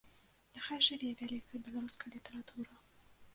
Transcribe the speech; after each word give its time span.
Няхай 0.55 0.79
жыве 0.87 1.11
вялікая 1.19 1.61
беларуская 1.67 2.11
літаратура! 2.17 2.73